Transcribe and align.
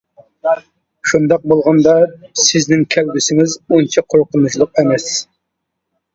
شۇنداق 1.11 1.43
بولغاندا 1.51 1.93
سىزنىڭ 2.45 2.81
كەلگۈسىڭىز 2.97 3.55
ئۇنچە 3.61 4.05
قورقۇنچلۇق 4.15 4.77
ئەمەس. 4.83 5.09